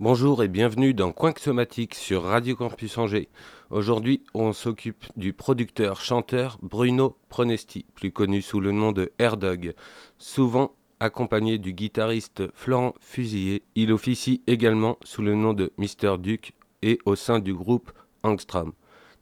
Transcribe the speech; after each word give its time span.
Bonjour 0.00 0.42
et 0.42 0.48
bienvenue 0.48 0.94
dans 0.94 1.12
Coin 1.12 1.34
Somatique 1.36 1.94
sur 1.94 2.22
Radio 2.22 2.56
Campus 2.56 2.96
Angers. 2.96 3.28
Aujourd'hui, 3.68 4.24
on 4.32 4.54
s'occupe 4.54 5.04
du 5.16 5.34
producteur-chanteur 5.34 6.58
Bruno 6.62 7.18
Pronesti, 7.28 7.84
plus 7.94 8.10
connu 8.10 8.40
sous 8.40 8.60
le 8.60 8.72
nom 8.72 8.92
de 8.92 9.12
Airdog. 9.18 9.74
Souvent 10.16 10.72
accompagné 11.00 11.58
du 11.58 11.74
guitariste 11.74 12.44
Florent 12.54 12.94
Fusillé, 12.98 13.62
il 13.74 13.92
officie 13.92 14.42
également 14.46 14.96
sous 15.04 15.20
le 15.20 15.34
nom 15.34 15.52
de 15.52 15.70
Mister 15.76 16.14
Duke 16.18 16.54
et 16.80 16.98
au 17.04 17.14
sein 17.14 17.38
du 17.38 17.52
groupe 17.52 17.92
Angstrom. 18.22 18.72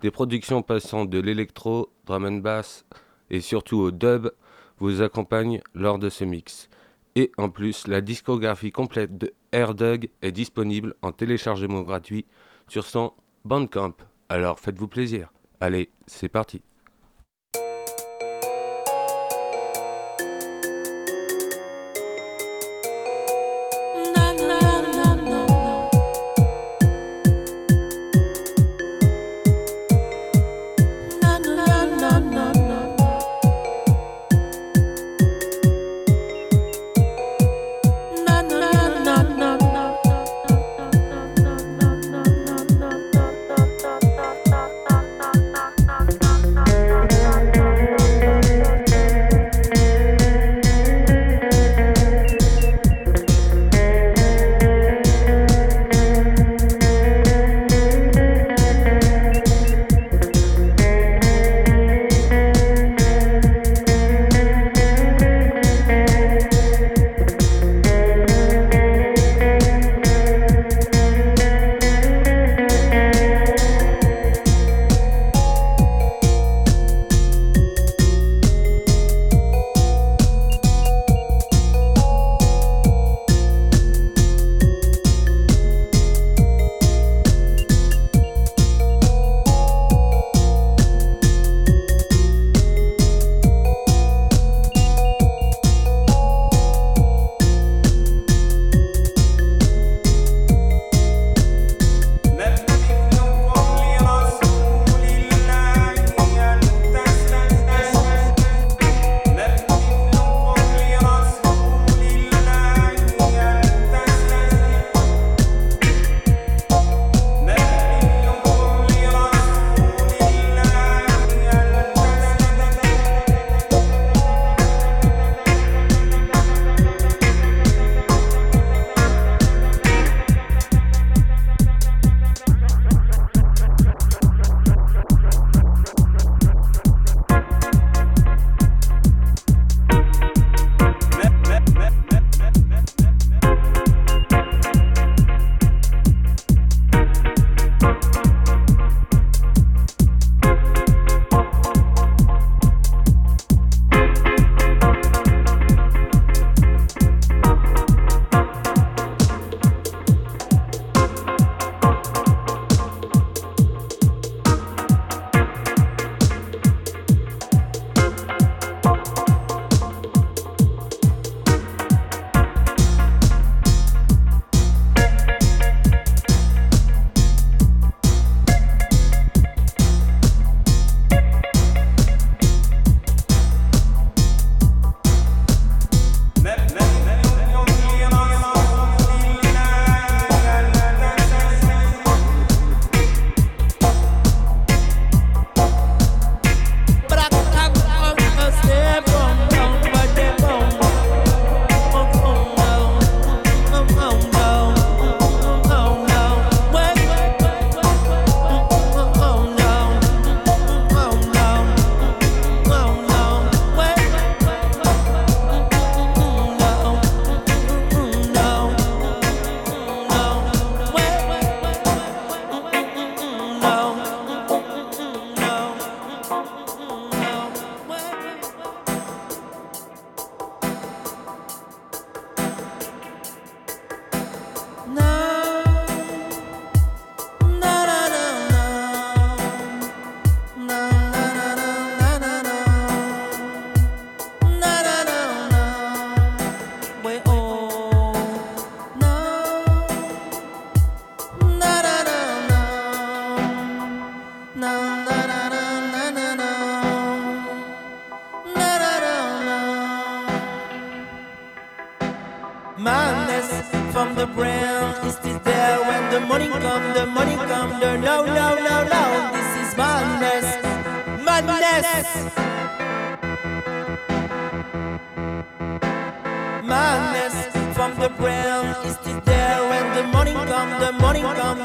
Des 0.00 0.12
productions 0.12 0.62
passant 0.62 1.06
de 1.06 1.18
l'électro, 1.18 1.90
drum 2.06 2.24
and 2.24 2.36
bass 2.36 2.84
et 3.30 3.40
surtout 3.40 3.78
au 3.78 3.90
dub 3.90 4.30
vous 4.78 5.02
accompagnent 5.02 5.60
lors 5.74 5.98
de 5.98 6.08
ce 6.08 6.22
mix. 6.22 6.68
Et 7.16 7.32
en 7.36 7.48
plus, 7.48 7.88
la 7.88 8.00
discographie 8.00 8.70
complète 8.70 9.18
de 9.18 9.34
Airdug 9.52 10.10
est 10.22 10.32
disponible 10.32 10.94
en 11.02 11.12
téléchargement 11.12 11.82
gratuit 11.82 12.26
sur 12.68 12.84
son 12.84 13.12
Bandcamp. 13.44 13.94
Alors 14.28 14.60
faites-vous 14.60 14.88
plaisir. 14.88 15.32
Allez, 15.60 15.90
c'est 16.06 16.28
parti. 16.28 16.62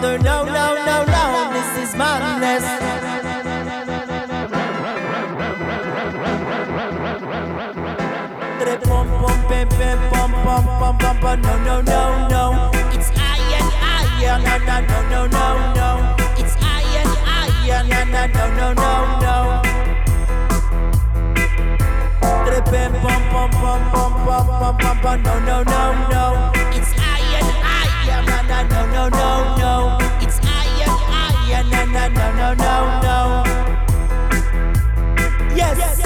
The 0.02 0.18
no, 0.18 0.44
no, 0.44 0.76
no, 0.86 1.06
no. 1.06 1.54
This 1.54 1.90
is 1.90 1.96
madness. 1.96 2.64
Pom 8.84 9.08
pom 9.08 9.40
pem 9.48 10.00
pom 10.10 10.32
pom 10.44 10.66
pom 10.66 10.98
pom 10.98 11.18
pom 11.20 11.42
no 11.42 11.54
no 11.64 11.82
no 11.82 12.28
no 12.28 12.72
It's 12.92 13.10
iron 13.16 13.68
iron 13.82 14.44
no 14.44 14.58
no 14.68 14.78
no 14.82 15.00
no 15.12 15.28
no 15.28 15.46
no 15.78 15.90
It's 16.38 16.56
iron 16.62 17.10
iron 17.28 17.86
no 17.90 18.02
no 18.06 18.24
no 18.26 18.74
no 18.74 18.98
no 19.22 19.36
no 19.36 19.38
pom 23.02 23.22
pom 23.32 23.50
pom 23.52 23.82
pom 23.92 24.14
pom 24.26 24.46
pom 24.60 24.78
pom 24.78 24.98
pom 25.02 25.24
no 25.24 25.40
no 25.40 25.64
no 25.64 25.82
no 26.10 26.52
It's 26.74 27.03
no 28.48 28.64
no 28.64 28.86
no 28.94 29.10
no 29.10 29.58
no 29.58 29.98
It's 30.22 30.40
no 31.86 32.08
no 32.10 32.32
no 32.32 32.54
no 32.54 33.02
no 33.04 33.44
Yes, 35.56 35.78
yes. 35.78 36.03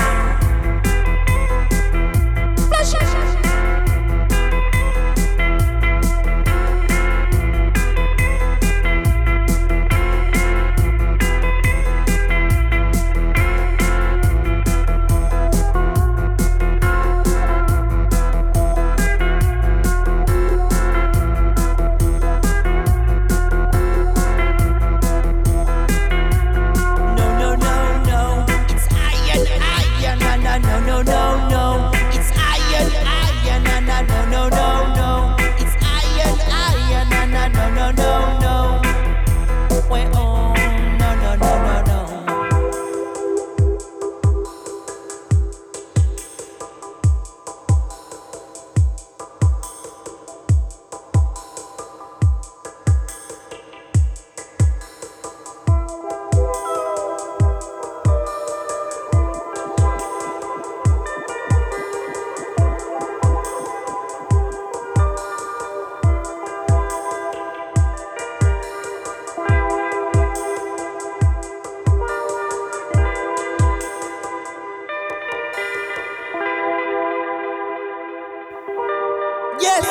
Yes. 79.60 79.86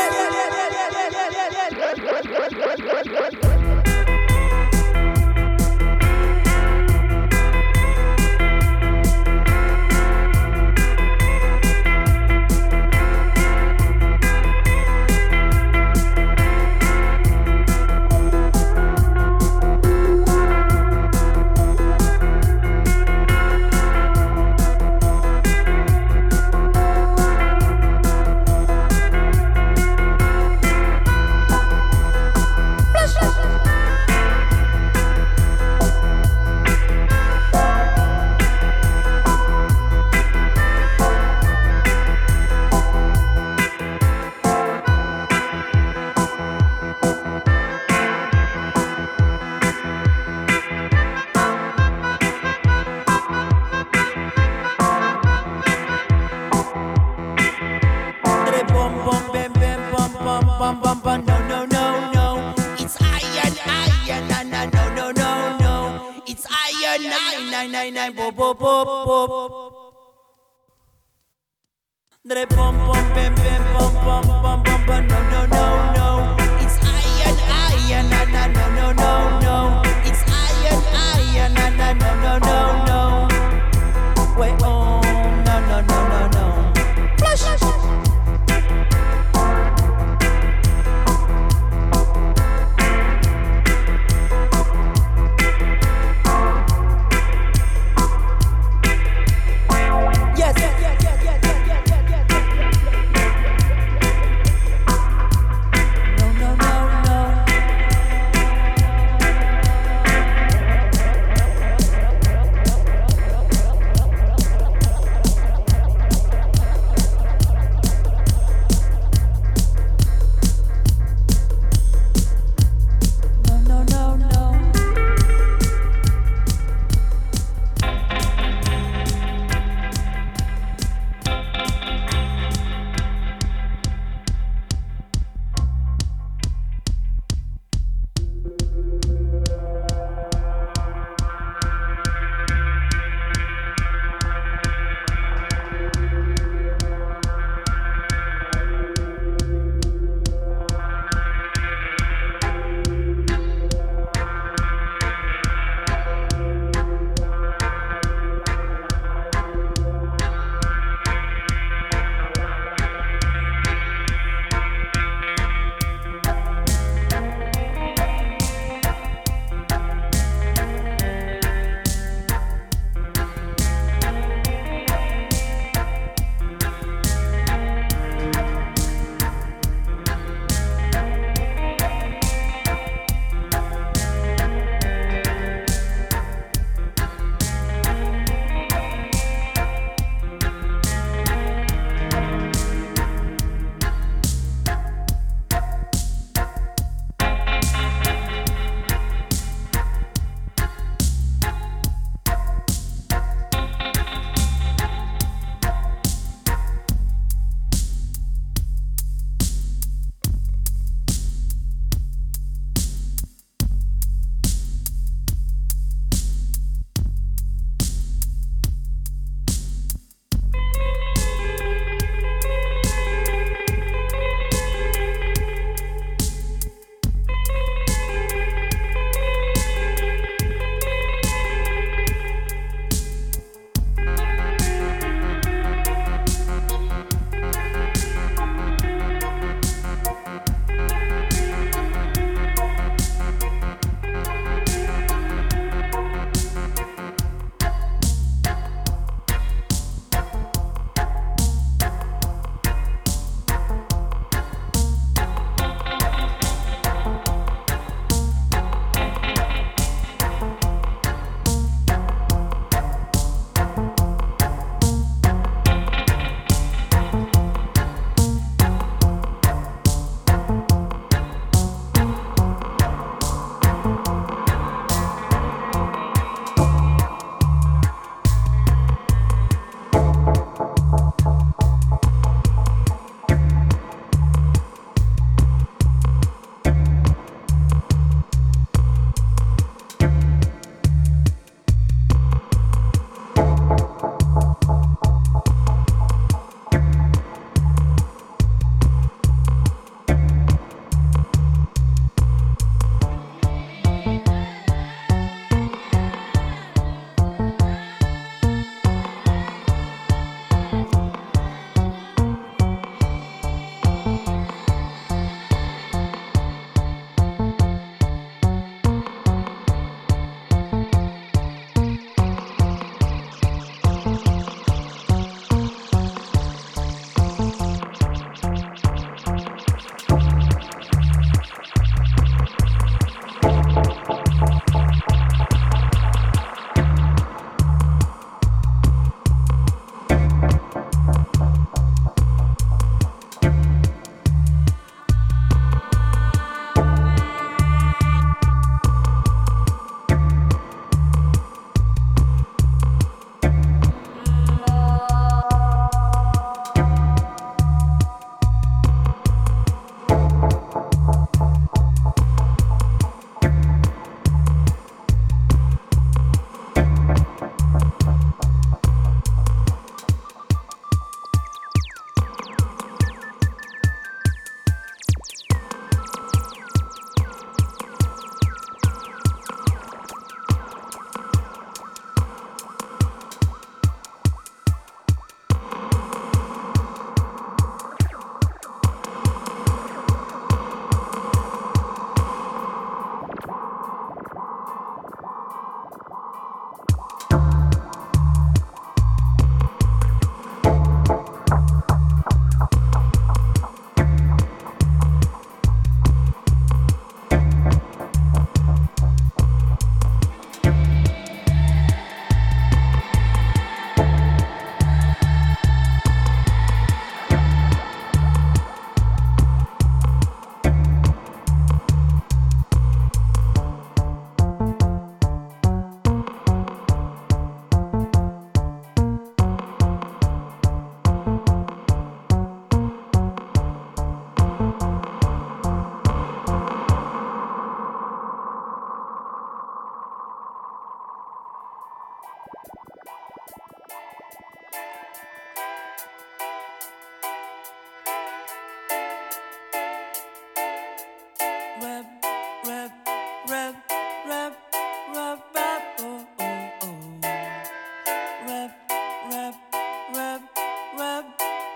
yes. 3.06 3.45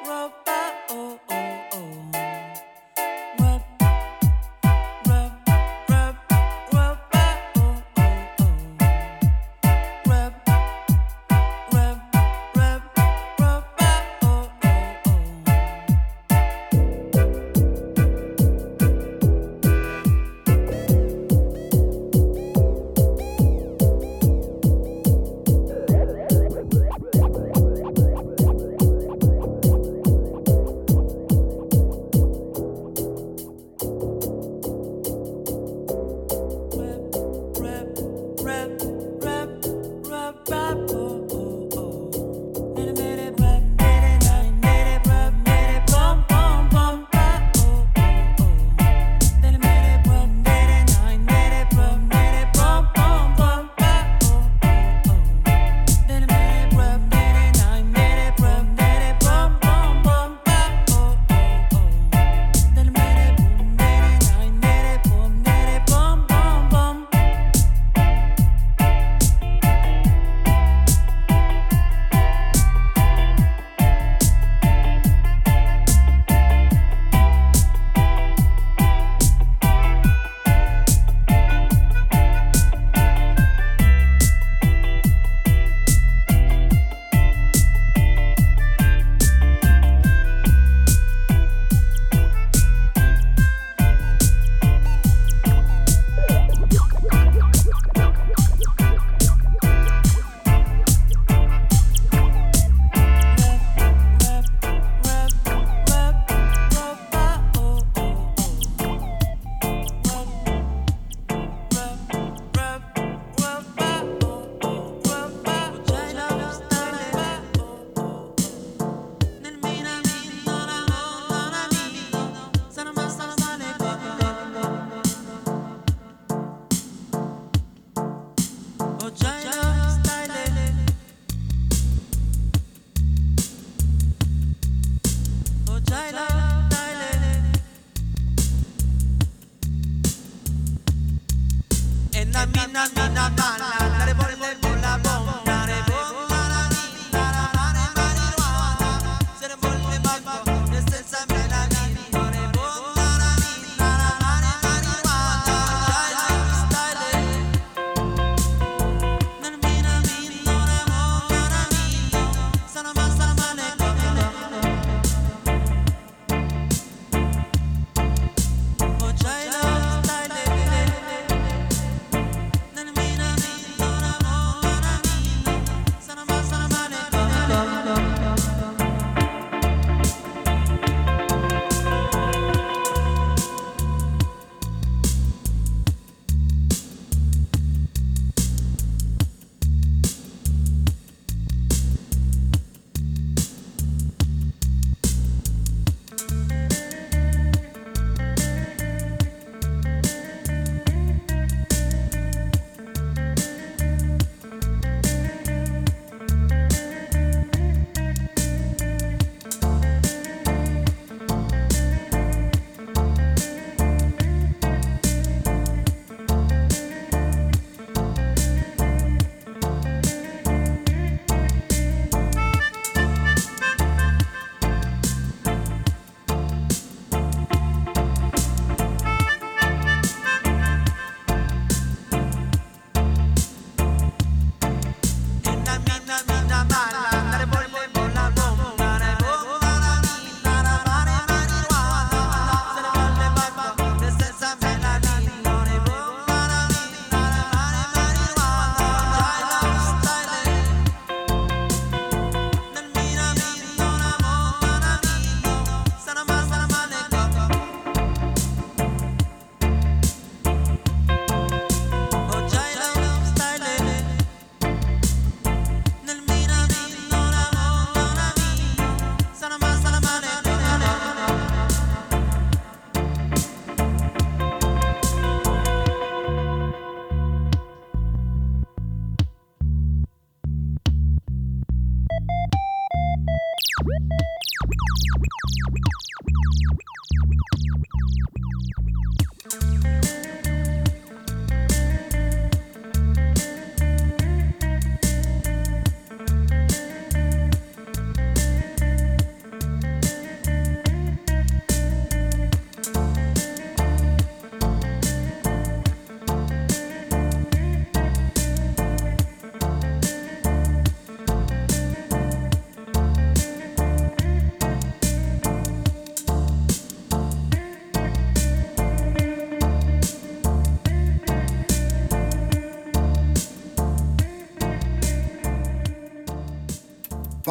China, 0.03 0.50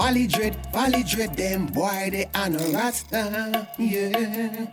Valley 0.09 0.25
dread, 0.25 0.57
valley 0.73 1.03
dread, 1.03 1.35
them 1.35 1.67
boy 1.67 2.09
they 2.11 2.25
on 2.33 2.55
a 2.55 2.57
rasta, 2.73 3.67
yeah. 3.77 4.65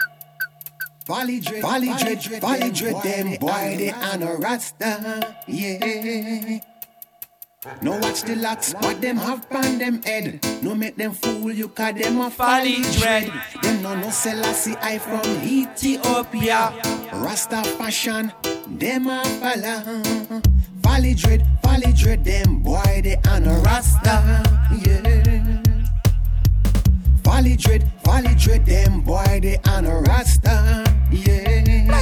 Valley 1.06 1.40
dread, 1.40 1.60
valley 1.60 1.92
dread, 1.98 2.40
valley 2.40 2.70
dread, 2.70 3.02
them 3.02 3.34
boy 3.38 3.74
they 3.76 3.90
on 3.90 4.22
a 4.22 4.34
rasta, 4.36 5.36
yeah. 5.46 6.58
No 7.82 7.98
watch 7.98 8.22
the 8.22 8.36
locks, 8.36 8.72
but 8.80 9.02
them 9.02 9.18
have 9.18 9.46
pan 9.50 9.76
them 9.76 10.02
head. 10.04 10.40
No 10.62 10.74
make 10.74 10.96
them 10.96 11.12
fool 11.12 11.52
you, 11.52 11.68
cause 11.68 11.92
them 11.96 12.18
a 12.22 12.30
folly 12.30 12.80
dread. 12.96 13.30
Them 13.62 13.82
no 13.82 13.94
no 13.94 14.08
Selassie 14.08 14.76
I 14.80 14.96
from 14.96 15.20
Ethiopia. 15.44 16.72
Rasta 17.12 17.62
fashion, 17.76 18.32
them 18.68 19.08
a 19.08 19.22
follow. 19.22 20.40
Valley 20.96 21.12
dread, 21.12 21.46
valley 21.62 21.92
dread, 21.92 22.24
them 22.24 22.60
boy 22.60 23.02
they 23.04 23.16
on 23.28 23.46
a 23.46 23.58
Rasta, 23.58 24.42
yeah. 24.80 25.60
Valley 27.22 27.54
dread, 27.54 27.82
valley 28.02 28.34
dread, 28.34 28.64
them 28.64 29.02
boy 29.02 29.40
they 29.42 29.58
on 29.68 29.84
a 29.84 30.00
Rasta, 30.00 30.86
yeah. 31.10 32.00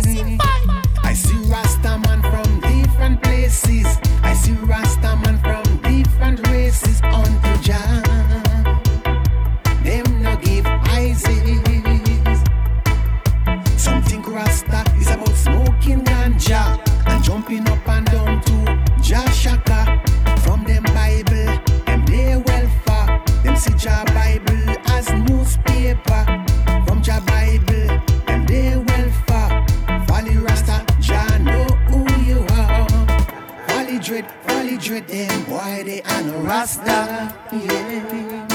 I 1.02 1.12
see 1.12 1.34
Rasta 1.50 1.98
man 2.06 2.22
from 2.22 2.60
different 2.60 3.20
places. 3.20 3.84
I 4.22 4.32
see 4.34 4.52
Rasta 4.52 5.16
man 5.16 5.38
Rasta, 36.64 37.36
yeah. 37.52 38.46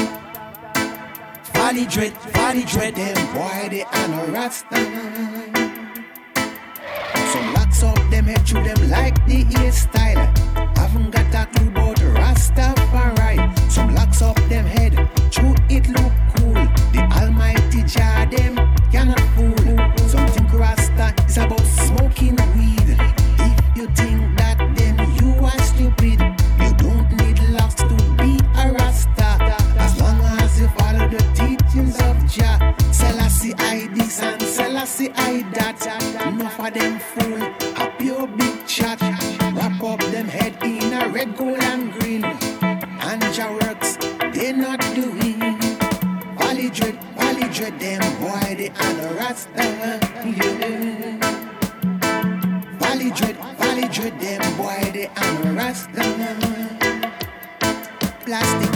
Valley 1.53 1.85
dread, 1.85 2.17
valley 2.33 2.63
dread, 2.63 2.95
them 2.95 3.33
boy 3.35 3.69
they 3.69 3.83
are 3.83 4.07
no 4.07 4.25
Rasta. 4.33 4.77
Some 7.31 7.53
locks 7.53 7.83
up 7.83 7.99
them 8.09 8.25
head 8.25 8.47
through 8.47 8.63
them 8.63 8.89
like 8.89 9.13
the 9.27 9.43
hairstyle. 9.43 10.25
Haven't 10.75 11.11
got 11.11 11.35
a 11.35 11.45
clue 11.55 11.69
about 11.69 11.97
Rastafari. 11.97 13.37
Some 13.69 13.93
locks 13.93 14.23
up 14.23 14.38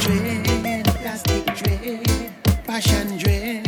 Dread, 0.03 0.83
plastic 0.99 1.45
dread, 1.55 2.03
passion 2.65 3.17
dread, 3.17 3.62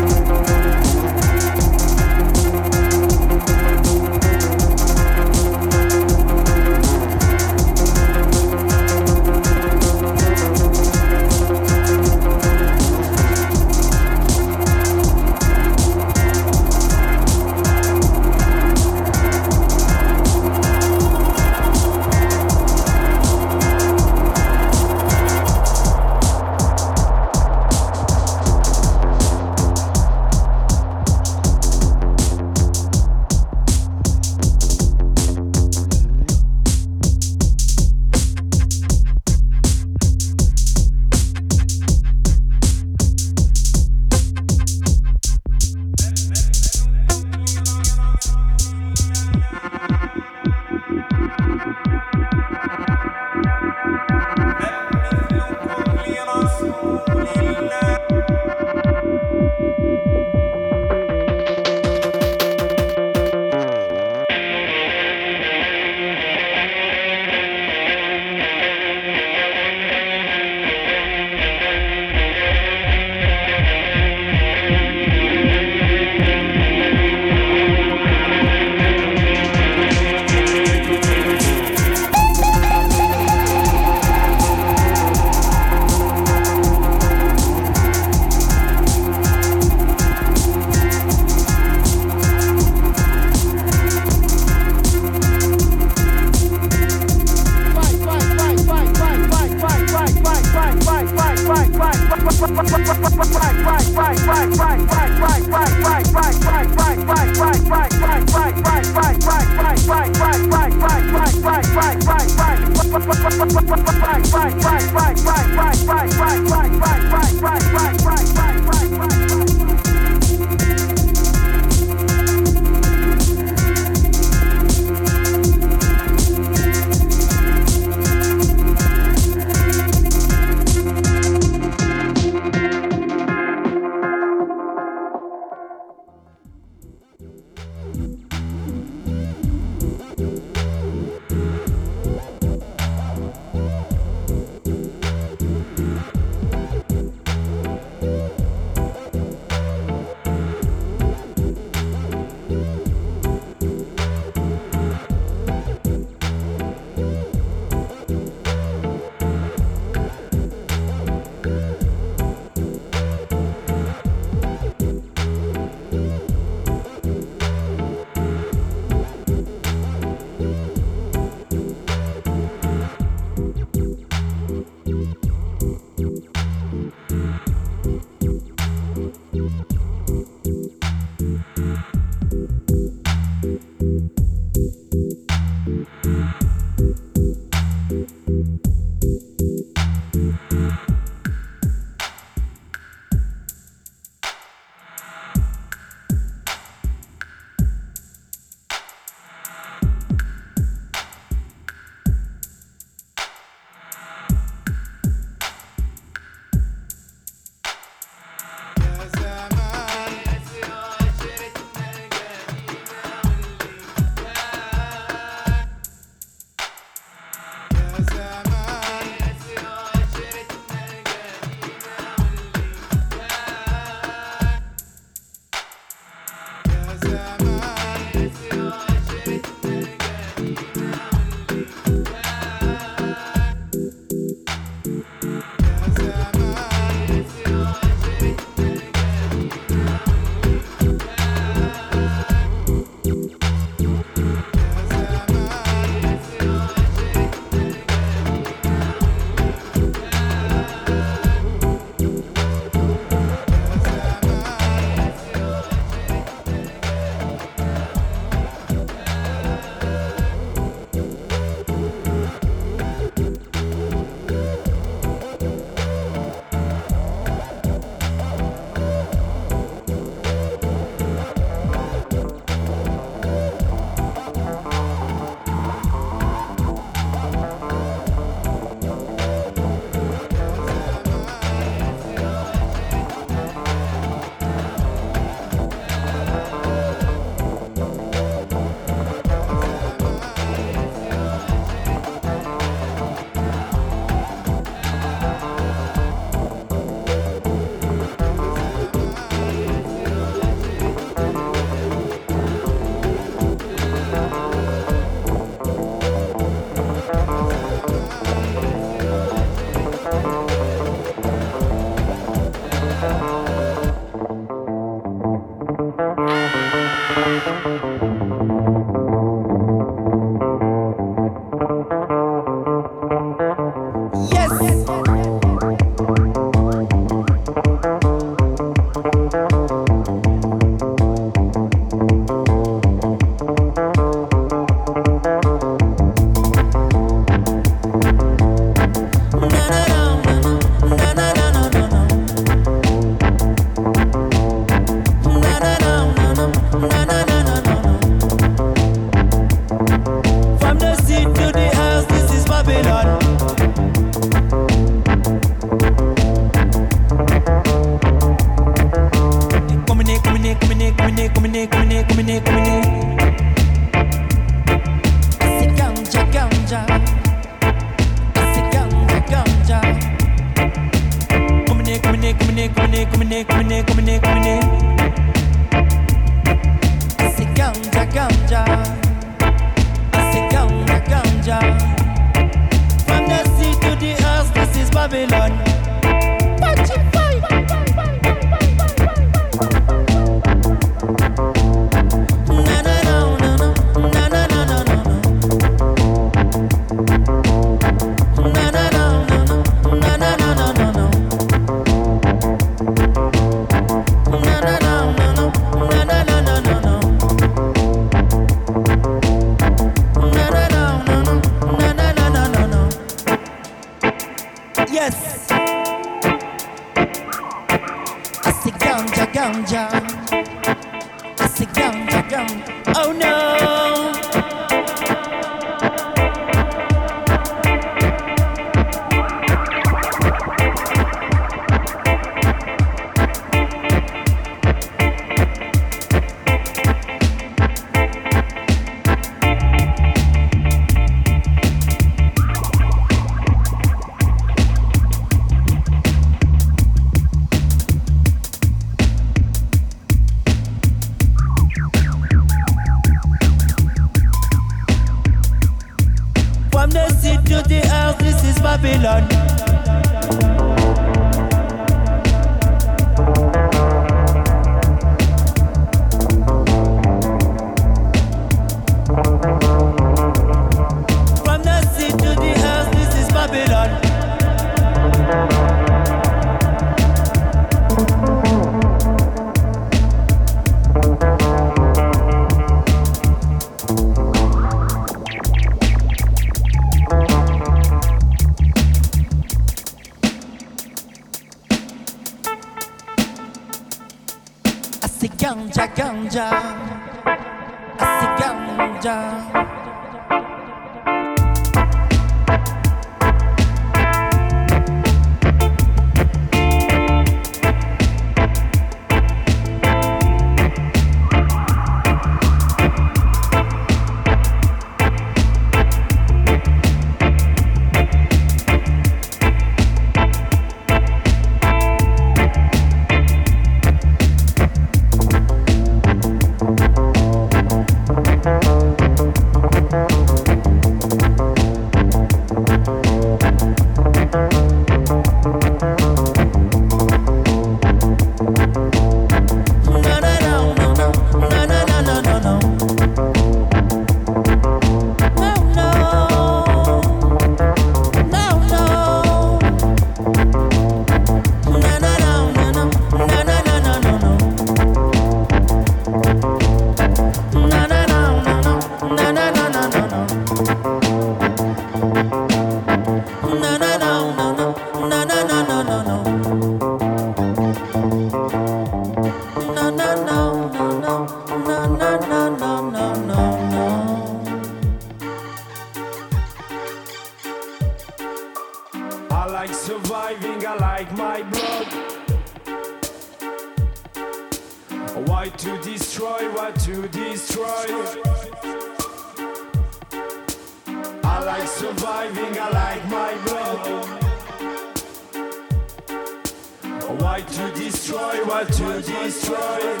Why 597.18 597.40
to 597.40 597.72
destroy, 597.72 598.44
why 598.44 598.64
to 598.64 599.02
destroy? 599.02 600.00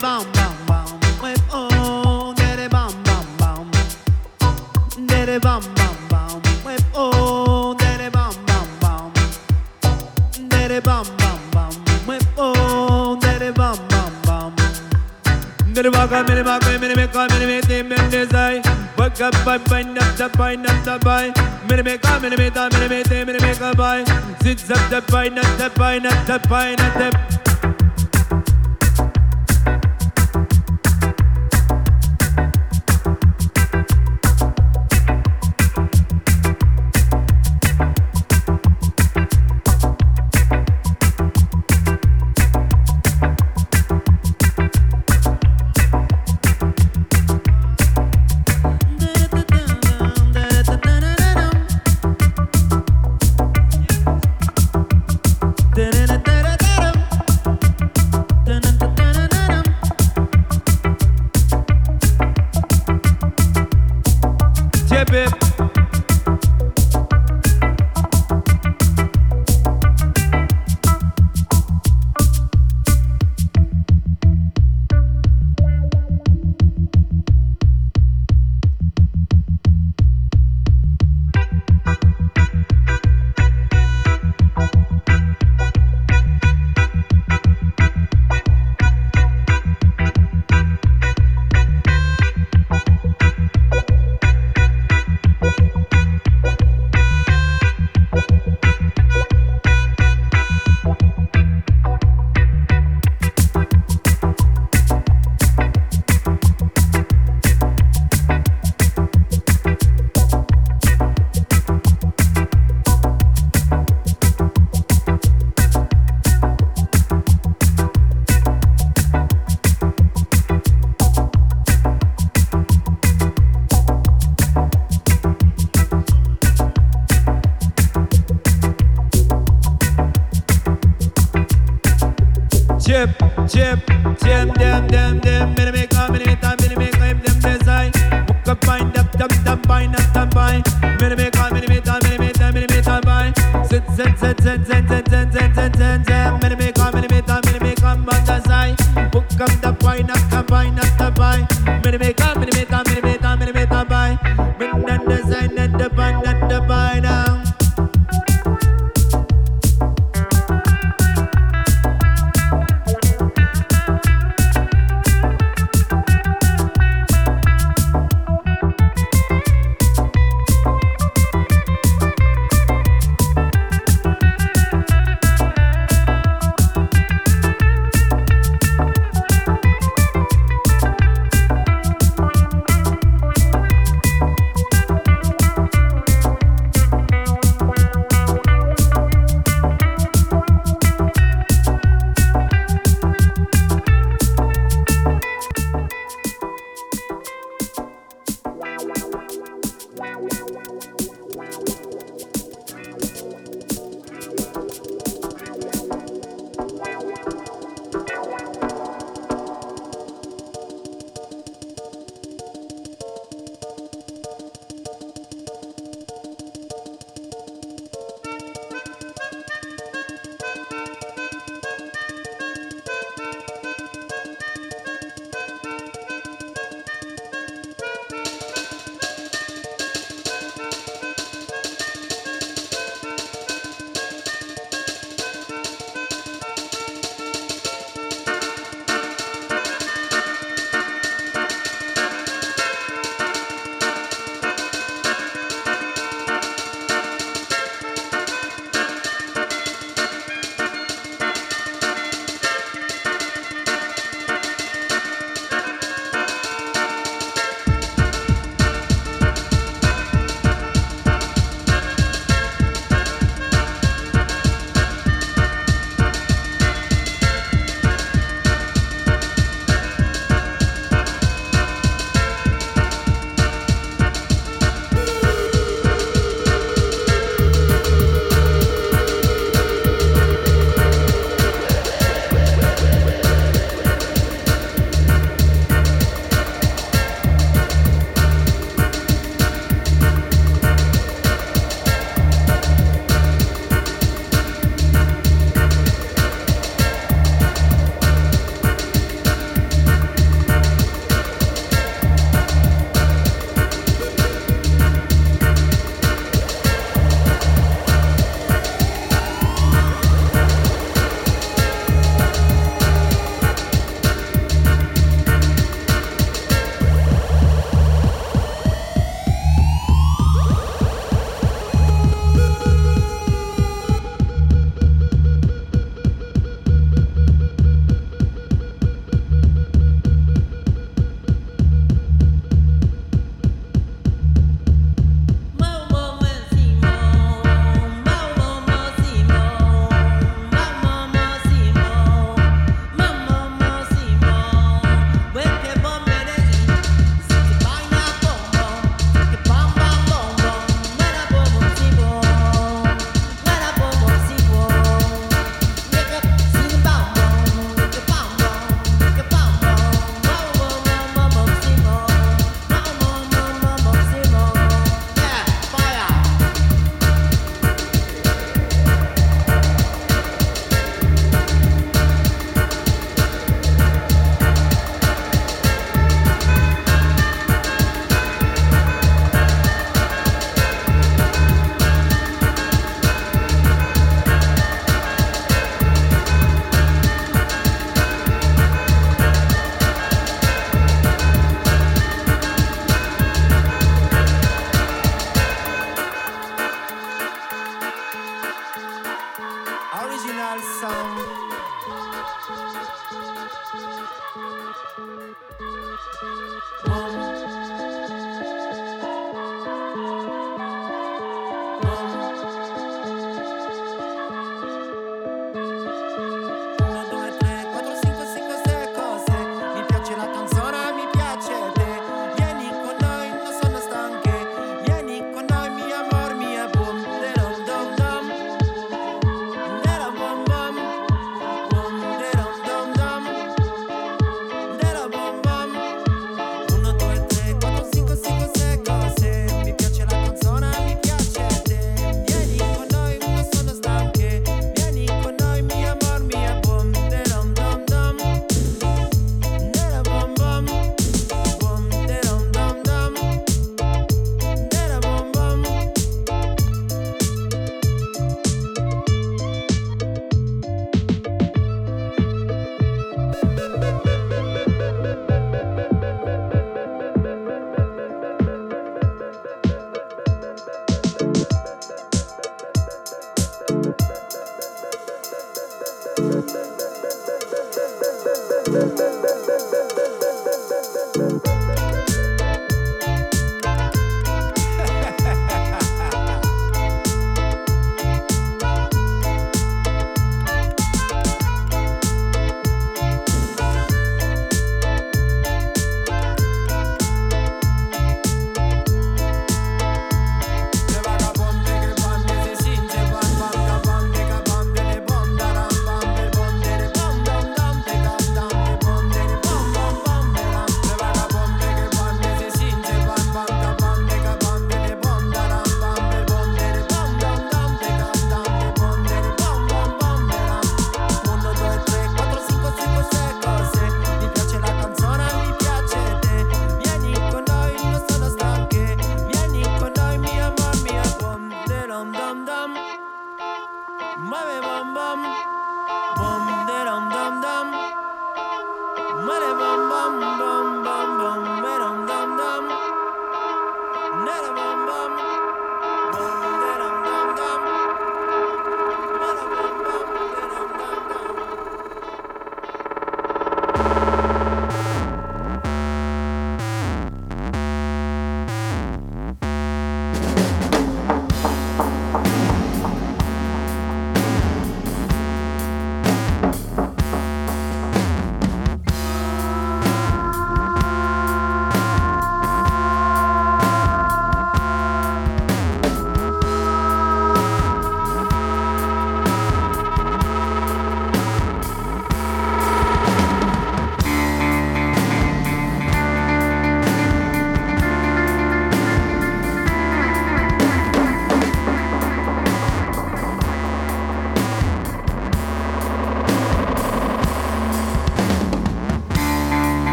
Oh, 0.00 0.24
oh, 0.36 1.48
oh, 1.50 2.34
minute, 2.38 2.72
minute, 2.72 3.28
minute. 20.94 21.38
Minute 21.68 21.84
make 21.84 22.04
a 22.04 22.20
minute, 22.20 22.38
make 22.38 22.56
a 22.56 22.70
minute, 22.70 22.88
make 22.88 23.04
them 23.04 23.26
minute 23.26 23.42
make 23.42 23.60
a 23.60 23.74
boy. 23.74 24.04
Sits 24.42 24.70
up 24.70 24.90
the 24.90 25.04
bind 25.12 25.38
up 25.38 25.58
the 25.58 25.70
bind 25.76 26.06
up 26.06 26.26
the 26.26 26.48
bind 26.48 26.80
up 26.80 26.94
the. 26.94 27.37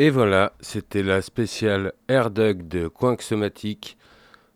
Et 0.00 0.10
voilà, 0.10 0.52
c'était 0.60 1.02
la 1.02 1.20
spéciale 1.22 1.92
AirDug 2.06 2.68
de 2.68 2.88
Somatique. 3.18 3.98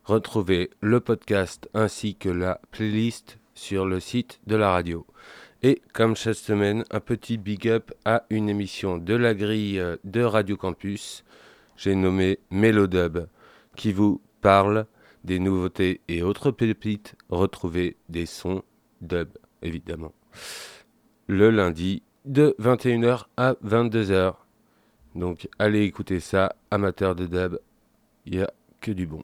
Retrouvez 0.04 0.70
le 0.80 1.00
podcast 1.00 1.68
ainsi 1.74 2.14
que 2.14 2.28
la 2.28 2.60
playlist 2.70 3.40
sur 3.52 3.84
le 3.84 3.98
site 3.98 4.40
de 4.46 4.54
la 4.54 4.70
radio. 4.70 5.04
Et 5.64 5.82
comme 5.92 6.14
chaque 6.14 6.36
semaine, 6.36 6.84
un 6.92 7.00
petit 7.00 7.38
big 7.38 7.68
up 7.68 7.90
à 8.04 8.24
une 8.30 8.48
émission 8.48 8.98
de 8.98 9.14
la 9.14 9.34
grille 9.34 9.82
de 10.04 10.22
Radio 10.22 10.56
Campus. 10.56 11.24
J'ai 11.76 11.96
nommé 11.96 12.38
Melodub, 12.52 13.26
qui 13.74 13.92
vous 13.92 14.22
parle 14.42 14.86
des 15.24 15.40
nouveautés 15.40 16.02
et 16.06 16.22
autres 16.22 16.52
pépites. 16.52 17.16
Retrouvez 17.30 17.96
des 18.08 18.26
sons 18.26 18.62
dub, 19.00 19.30
évidemment. 19.60 20.12
Le 21.26 21.50
lundi 21.50 22.04
de 22.26 22.54
21h 22.60 23.24
à 23.36 23.54
22h. 23.64 24.41
Donc 25.14 25.48
allez 25.58 25.84
écouter 25.84 26.20
ça, 26.20 26.54
amateurs 26.70 27.14
de 27.14 27.26
dub, 27.26 27.58
il 28.26 28.36
n'y 28.36 28.42
a 28.42 28.52
que 28.80 28.92
du 28.92 29.06
bon. 29.06 29.22